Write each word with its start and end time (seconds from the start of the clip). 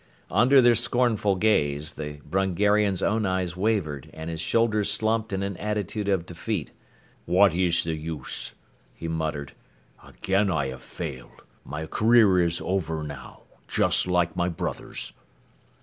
Under 0.31 0.63
their 0.63 0.73
scornful 0.73 1.35
gaze, 1.35 1.93
the 1.93 2.21
Brungarian's 2.27 3.03
own 3.03 3.23
eyes 3.23 3.55
wavered 3.55 4.09
and 4.15 4.31
his 4.31 4.41
shoulders 4.41 4.91
slumped 4.91 5.31
in 5.31 5.43
an 5.43 5.55
attitude 5.57 6.09
of 6.09 6.25
defeat. 6.25 6.71
"What 7.27 7.53
is 7.53 7.83
the 7.83 7.93
use?" 7.93 8.55
he 8.95 9.07
muttered. 9.07 9.51
"Again 10.03 10.49
I 10.49 10.69
have 10.69 10.81
failed. 10.81 11.43
My 11.63 11.85
career 11.85 12.39
is 12.41 12.59
over 12.61 13.03
now, 13.03 13.43
just 13.67 14.07
like 14.07 14.35
my 14.35 14.49
brother's." 14.49 15.13